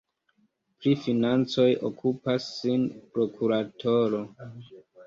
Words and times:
Pri 0.79 0.93
financoj 1.01 1.67
okupas 1.91 2.49
sin 2.57 2.89
prokuratoro. 3.15 4.27